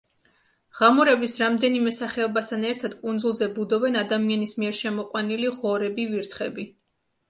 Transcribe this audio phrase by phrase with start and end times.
[0.79, 6.73] ღამურების რამდენიმე სახეობასთან ერთად კუნძულზე ბუდობენ ადამიანის მიერ შემოყვანილი ღორები, ვირთხები.